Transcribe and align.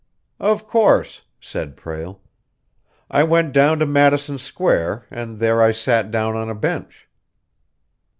"Of 0.39 0.67
course," 0.67 1.21
said 1.39 1.77
Prale. 1.77 2.19
"I 3.11 3.21
went 3.21 3.53
down 3.53 3.77
to 3.77 3.85
Madison 3.85 4.39
Square, 4.39 5.05
and 5.11 5.37
there 5.37 5.61
I 5.61 5.71
sat 5.71 6.09
down 6.09 6.35
on 6.35 6.49
a 6.49 6.55
bench." 6.55 7.07